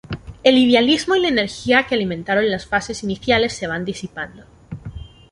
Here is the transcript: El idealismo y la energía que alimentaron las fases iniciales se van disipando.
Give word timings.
El 0.43 0.57
idealismo 0.57 1.15
y 1.15 1.21
la 1.21 1.27
energía 1.27 1.85
que 1.85 1.93
alimentaron 1.93 2.49
las 2.49 2.65
fases 2.65 3.03
iniciales 3.03 3.53
se 3.53 3.67
van 3.67 3.85
disipando. 3.85 4.45